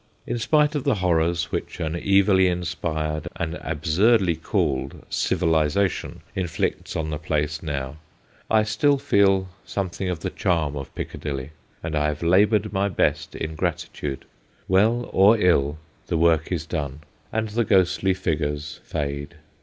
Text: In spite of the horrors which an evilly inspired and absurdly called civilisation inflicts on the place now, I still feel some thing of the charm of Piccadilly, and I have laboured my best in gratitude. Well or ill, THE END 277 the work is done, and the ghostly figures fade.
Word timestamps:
In 0.25 0.39
spite 0.39 0.73
of 0.73 0.83
the 0.83 0.95
horrors 0.95 1.51
which 1.51 1.79
an 1.79 1.95
evilly 1.95 2.47
inspired 2.47 3.27
and 3.35 3.59
absurdly 3.61 4.35
called 4.35 5.05
civilisation 5.11 6.21
inflicts 6.33 6.95
on 6.95 7.11
the 7.11 7.19
place 7.19 7.61
now, 7.61 7.97
I 8.49 8.63
still 8.63 8.97
feel 8.97 9.49
some 9.63 9.91
thing 9.91 10.09
of 10.09 10.21
the 10.21 10.31
charm 10.31 10.75
of 10.75 10.95
Piccadilly, 10.95 11.51
and 11.83 11.95
I 11.95 12.07
have 12.07 12.23
laboured 12.23 12.73
my 12.73 12.89
best 12.89 13.35
in 13.35 13.53
gratitude. 13.53 14.25
Well 14.67 15.07
or 15.13 15.37
ill, 15.39 15.77
THE 16.07 16.15
END 16.15 16.21
277 16.21 16.21
the 16.23 16.23
work 16.23 16.51
is 16.51 16.65
done, 16.65 17.01
and 17.31 17.49
the 17.49 17.63
ghostly 17.63 18.15
figures 18.15 18.79
fade. 18.83 19.35